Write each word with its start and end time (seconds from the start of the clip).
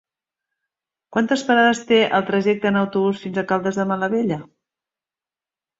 Quantes 1.15 1.43
parades 1.49 1.83
té 1.91 2.01
el 2.21 2.25
trajecte 2.31 2.73
en 2.73 2.81
autobús 2.81 3.23
fins 3.27 3.39
a 3.39 3.45
Caldes 3.53 3.79
de 3.83 3.89
Malavella? 3.93 4.45